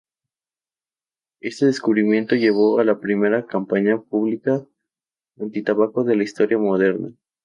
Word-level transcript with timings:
Este 1.41 1.67
descubrimiento 1.67 2.33
llevó 2.35 2.79
a 2.79 2.83
la 2.83 2.99
primera 2.99 3.45
campaña 3.45 4.01
pública 4.01 4.65
antitabaco 5.39 6.03
de 6.03 6.15
la 6.15 6.23
historia 6.23 6.57
moderna. 6.57 7.13